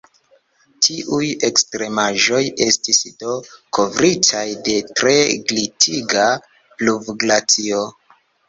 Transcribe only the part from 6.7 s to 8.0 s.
pluvglacio.